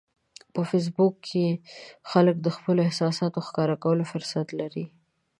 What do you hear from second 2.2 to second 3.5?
د خپلو احساساتو